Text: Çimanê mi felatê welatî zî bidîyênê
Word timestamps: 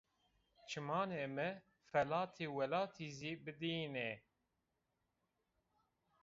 Çimanê 0.69 1.25
mi 1.35 1.49
felatê 1.89 2.45
welatî 2.55 3.07
zî 3.17 3.33
bidîyênê 3.43 4.11